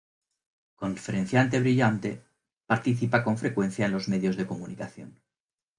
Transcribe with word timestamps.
Conferenciante 0.83 1.59
brillante, 1.59 2.23
participa 2.65 3.23
con 3.23 3.37
frecuencia 3.37 3.85
en 3.85 3.91
los 3.91 4.07
medios 4.07 4.35
de 4.35 4.47
comunicación. 4.47 5.21